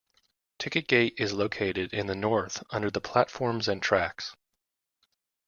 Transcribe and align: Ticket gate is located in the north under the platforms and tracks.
Ticket 0.57 0.87
gate 0.87 1.13
is 1.19 1.31
located 1.31 1.93
in 1.93 2.07
the 2.07 2.15
north 2.15 2.63
under 2.71 2.89
the 2.89 2.99
platforms 3.01 3.67
and 3.67 3.83
tracks. 3.83 4.35